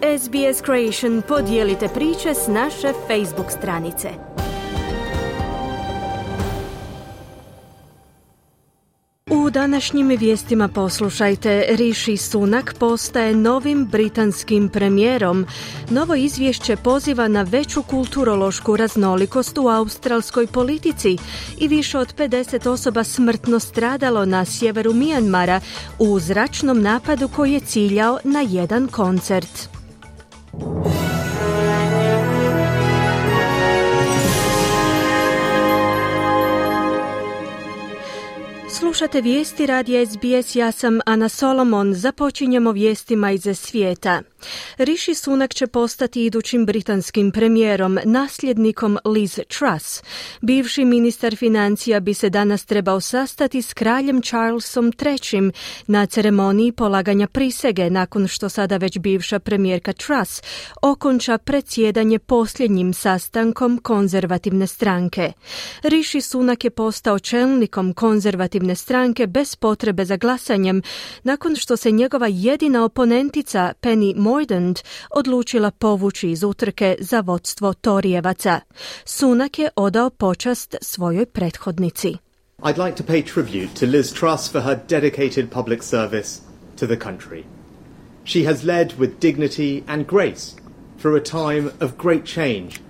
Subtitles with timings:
[0.00, 4.08] SBS Creation podijelite priče s naše Facebook stranice.
[9.30, 15.46] U današnjim vijestima poslušajte, Rishi Sunak postaje novim britanskim premijerom.
[15.90, 21.18] Novo izvješće poziva na veću kulturološku raznolikost u australskoj politici
[21.58, 25.60] i više od 50 osoba smrtno stradalo na sjeveru Mijanmara
[25.98, 29.75] u zračnom napadu koji je ciljao na jedan koncert.
[38.78, 41.94] Slušate vijesti radi SBS, ja sam Ana Solomon.
[41.94, 44.22] Započinjemo vijestima iz svijeta.
[44.78, 50.02] Rishi Sunak će postati idućim britanskim premijerom, nasljednikom Liz Truss.
[50.40, 54.92] Bivši ministar financija bi se danas trebao sastati s kraljem Charlesom
[55.32, 55.50] III
[55.86, 60.42] na ceremoniji polaganja prisege nakon što sada već bivša premijerka Truss
[60.82, 65.32] okonča predsjedanje posljednjim sastankom konzervativne stranke.
[65.82, 70.82] Rishi Sunak je postao čelnikom konzervativne stranke bez potrebe za glasanjem
[71.22, 78.60] nakon što se njegova jedina oponentica Penny Mordaunt odlučila povući iz utrke za vodstvo Torijevaca.
[79.04, 82.16] Sunak je odao počast svojoj prethodnici.
[82.62, 86.40] I'd like to pay tribute to Liz Truss for her dedicated public service
[86.78, 87.42] to the country.
[88.24, 90.54] She has led with dignity and grace
[91.00, 92.85] through a time of great change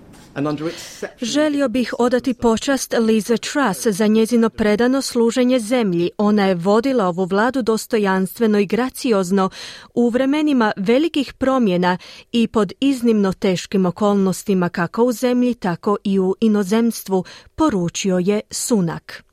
[1.21, 6.09] Želio bih odati počast Lize Truss za njezino predano služenje zemlji.
[6.17, 9.49] Ona je vodila ovu vladu dostojanstveno i graciozno
[9.93, 11.97] u vremenima velikih promjena
[12.31, 17.23] i pod iznimno teškim okolnostima kako u zemlji, tako i u inozemstvu,
[17.55, 19.26] poručio je Sunak.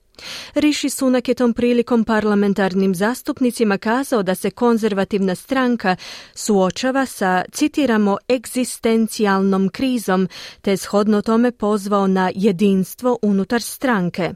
[0.55, 5.97] Riši Sunak je tom prilikom parlamentarnim zastupnicima kazao da se konzervativna stranka
[6.35, 10.29] suočava sa, citiramo, egzistencijalnom krizom,
[10.61, 14.31] te shodno tome pozvao na jedinstvo unutar stranke.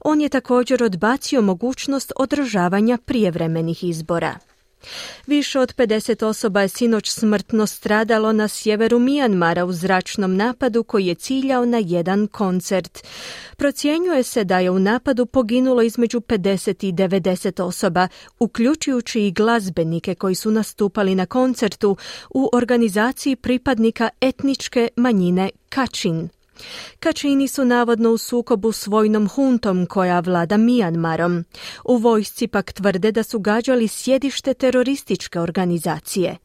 [0.00, 4.49] On je također odbacio mogućnost održavanja prijevremenih izbora.
[5.26, 11.06] Više od 50 osoba je sinoć smrtno stradalo na sjeveru Mijanmara u zračnom napadu koji
[11.06, 13.06] je ciljao na jedan koncert.
[13.56, 18.08] Procjenjuje se da je u napadu poginulo između 50 i 90 osoba,
[18.38, 21.96] uključujući i glazbenike koji su nastupali na koncertu
[22.30, 26.28] u organizaciji pripadnika etničke manjine Kačin.
[27.00, 31.44] Kačini su navodno u sukobu s vojnom huntom koja vlada Mijanmarom.
[31.84, 36.36] U vojsci pak tvrde da su gađali sjedište terorističke organizacije.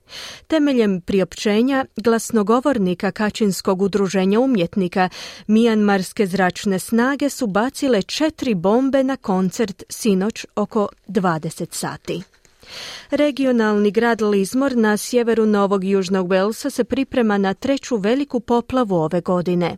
[0.48, 5.09] Temeljem priopćenja glasnogovornika Kačinskog udruženja umjetnika,
[5.48, 12.22] Mijanmarske zračne snage su bacile četiri bombe na koncert sinoć oko 20 sati.
[13.09, 19.22] Regionalni grad Lizmor na sjeveru Novog Južnog Velsa se priprema na treću veliku poplavu ove
[19.22, 19.78] godine.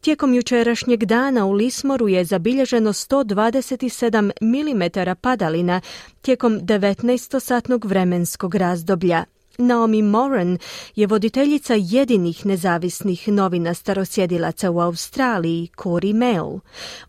[0.00, 5.80] Tijekom jučerašnjeg dana u Lismoru je zabilježeno 127 mm padalina
[6.20, 9.24] tijekom 19-satnog vremenskog razdoblja.
[9.58, 10.58] Naomi Moran
[10.94, 16.60] je voditeljica jedinih nezavisnih novina starosjedilaca u Australiji, Cory Mail.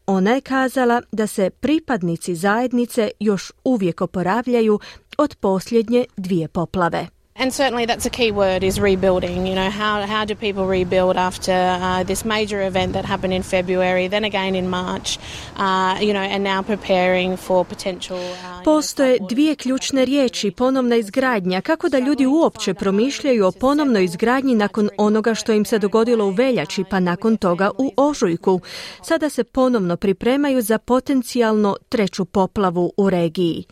[0.05, 4.79] Ona je kazala da se pripadnici zajednice još uvijek oporavljaju
[5.17, 7.16] od posljednje dvije poplave.
[7.39, 9.45] And certainly that's a key word is rebuilding.
[9.45, 13.43] You know, how, how do people rebuild after uh, this major event that happened in
[13.43, 15.19] February, then again in March,
[15.55, 18.17] uh, you know, and now preparing for potential...
[18.17, 21.61] Uh, Postoje dvije ključne riječi, ponovna izgradnja.
[21.61, 26.29] Kako da ljudi uopće promišljaju o ponovnoj izgradnji nakon onoga što im se dogodilo u
[26.29, 28.59] veljači, pa nakon toga u ožujku.
[29.03, 33.63] Sada se ponovno pripremaju za potencijalno treću poplavu u regiji.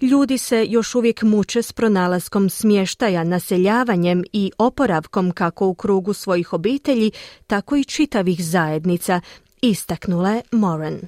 [0.00, 6.52] Ljudi se još uvijek muče s pronalaskom smještaja naseljavanjem i oporavkom kako u krugu svojih
[6.52, 7.10] obitelji,
[7.46, 9.20] tako i čitavih zajednica,
[9.62, 11.00] istaknula je Moran.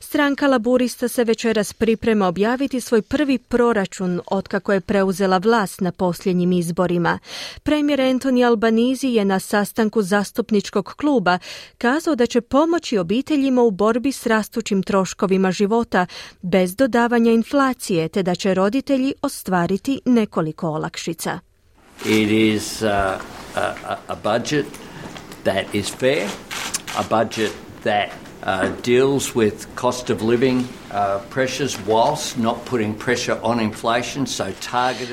[0.00, 6.52] Stranka laburista se večeras priprema objaviti svoj prvi proračun otkako je preuzela vlast na posljednjim
[6.52, 7.18] izborima.
[7.62, 11.38] Premijer Anthony Albanizi je na sastanku zastupničkog kluba
[11.78, 16.06] kazao da će pomoći obiteljima u borbi s rastućim troškovima života
[16.42, 21.38] bez dodavanja inflacije te da će roditelji ostvariti nekoliko olakšica.
[22.04, 22.88] It is uh,
[23.56, 24.66] a, a budget
[25.44, 26.28] that is fair,
[26.96, 27.52] a budget
[27.82, 30.68] that uh, deals with cost of living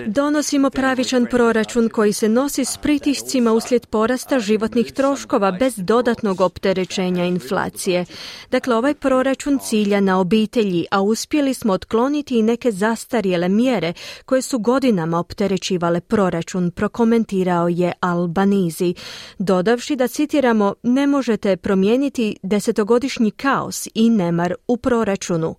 [0.08, 7.26] Donosimo pravičan proračun koji se nosi s pritiscima uslijed porasta životnih troškova bez dodatnog opterećenja
[7.26, 8.06] inflacije.
[8.52, 13.94] Dakle, ovaj proračun cilja na obitelji, a uspjeli smo otkloniti i neke zastarjele mjere
[14.26, 18.94] koje su godinama opterećivale proračun, prokomentirao je Albanizi,
[19.40, 25.56] dodavši da citiramo ne možete promijeniti desetogodišnji kaos i nemar u proračunu.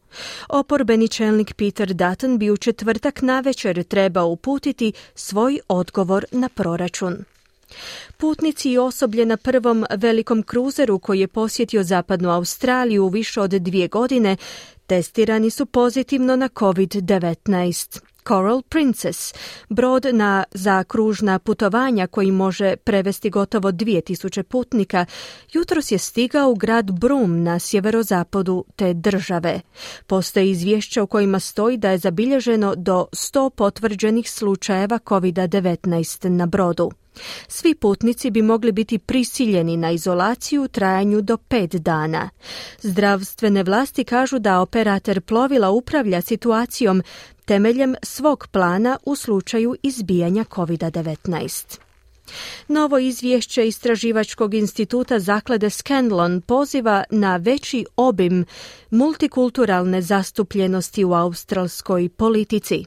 [0.48, 7.24] Oporbeni čelnik Peter Dutton bi u četvrtak navečer trebao uputiti svoj odgovor na proračun.
[8.16, 13.88] Putnici i osoblje na prvom velikom kruzeru koji je posjetio zapadnu Australiju više od dvije
[13.88, 14.36] godine
[14.86, 18.00] testirani su pozitivno na COVID-19.
[18.28, 19.34] Coral Princess,
[19.68, 25.06] brod na za kružna putovanja koji može prevesti gotovo 2000 putnika,
[25.52, 29.60] jutros je stigao u grad Brum na sjeverozapadu te države.
[30.06, 36.90] Postoje izvješća u kojima stoji da je zabilježeno do 100 potvrđenih slučajeva COVID-19 na brodu.
[37.48, 42.30] Svi putnici bi mogli biti prisiljeni na izolaciju u trajanju do pet dana.
[42.80, 47.02] Zdravstvene vlasti kažu da operator plovila upravlja situacijom
[47.44, 51.87] temeljem svog plana u slučaju izbijanja COVID-19.
[52.68, 58.44] Novo izvješće Istraživačkog instituta zaklade Scanlon poziva na veći obim
[58.90, 62.84] multikulturalne zastupljenosti u australskoj politici.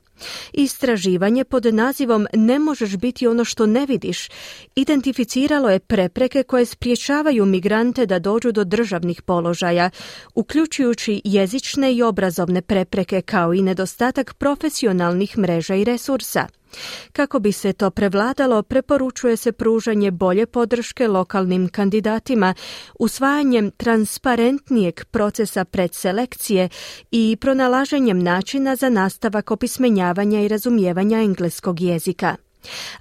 [0.53, 4.29] Istraživanje pod nazivom Ne možeš biti ono što ne vidiš
[4.75, 9.89] identificiralo je prepreke koje spriječavaju migrante da dođu do državnih položaja,
[10.35, 16.60] uključujući jezične i obrazovne prepreke kao i nedostatak profesionalnih mreža i resursa.
[17.13, 22.53] Kako bi se to prevladalo, preporučuje se pružanje bolje podrške lokalnim kandidatima,
[22.99, 26.69] usvajanjem transparentnijeg procesa predselekcije
[27.11, 32.35] i pronalaženjem načina za nastavak opismenjavanja i razumijevanja engleskog jezika.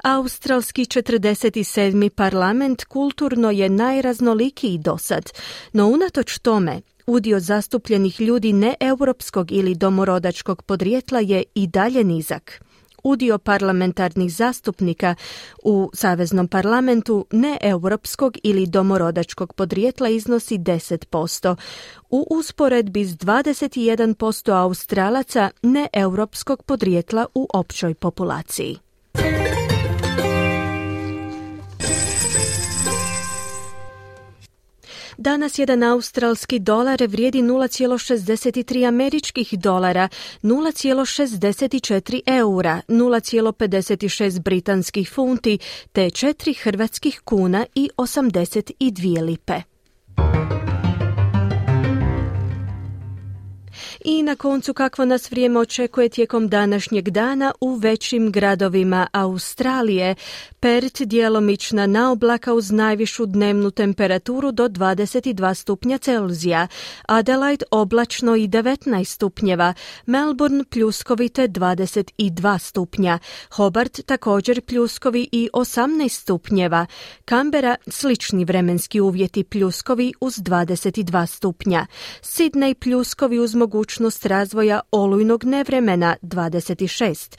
[0.03, 2.09] Australski 47.
[2.09, 5.31] parlament kulturno je najraznolikiji dosad,
[5.73, 12.61] no unatoč tome udio zastupljenih ljudi neeuropskog ili domorodačkog podrijetla je i dalje nizak
[13.05, 15.15] udio parlamentarnih zastupnika
[15.63, 21.57] u Saveznom parlamentu neeuropskog ili domorodačkog podrijetla iznosi 10%,
[22.11, 28.90] u usporedbi s 21% Australaca neeuropskog podrijetla u općoj populaciji.
[35.21, 40.09] Danas jedan australski dolar vrijedi 0,63 američkih dolara,
[40.43, 45.59] 0,64 eura, 0,56 britanskih funti
[45.93, 49.70] te 4 hrvatskih kuna i 82 lipe.
[54.05, 60.15] I na koncu kakvo nas vrijeme očekuje tijekom današnjeg dana u većim gradovima Australije.
[60.61, 66.67] Perth djelomična naoblaka uz najvišu dnevnu temperaturu do 22 stupnja Celzija,
[67.07, 69.75] Adelaide oblačno i 19 stupnjeva,
[70.07, 73.19] Melbourne pljuskovite 22 stupnja,
[73.51, 76.87] Hobart također pljuskovi i 18 stupnjeva,
[77.29, 81.87] Canberra slični vremenski uvjeti pljuskovi uz 22 stupnja,
[82.23, 83.55] Sydney pljuskovi uz
[83.91, 87.39] mogućnost razvoja olujnog nevremena 26,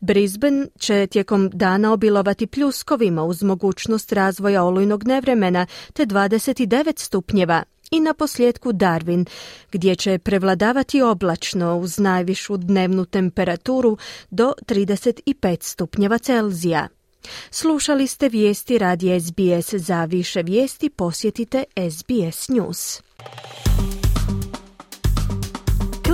[0.00, 8.00] Brisbane će tijekom dana obilovati pljuskovima uz mogućnost razvoja olujnog nevremena te 29 stupnjeva i
[8.00, 9.26] na posljedku Darwin,
[9.72, 13.98] gdje će prevladavati oblačno uz najvišu dnevnu temperaturu
[14.30, 16.88] do 35 stupnjeva Celzija.
[17.50, 19.74] Slušali ste vijesti radi SBS.
[19.74, 23.02] Za više vijesti posjetite SBS News.